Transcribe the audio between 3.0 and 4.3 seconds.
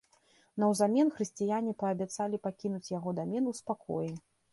дамен у спакоі.